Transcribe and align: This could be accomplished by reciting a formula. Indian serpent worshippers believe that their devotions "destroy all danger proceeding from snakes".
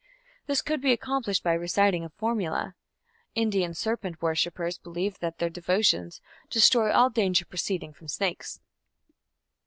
This 0.47 0.63
could 0.63 0.81
be 0.81 0.93
accomplished 0.93 1.43
by 1.43 1.53
reciting 1.53 2.03
a 2.03 2.09
formula. 2.09 2.73
Indian 3.35 3.75
serpent 3.75 4.19
worshippers 4.19 4.79
believe 4.79 5.19
that 5.19 5.37
their 5.37 5.47
devotions 5.51 6.21
"destroy 6.49 6.91
all 6.91 7.11
danger 7.11 7.45
proceeding 7.45 7.93
from 7.93 8.07
snakes". 8.07 8.59